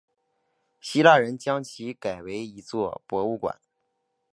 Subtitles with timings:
[0.79, 3.59] 希腊人将其改为一座博物馆。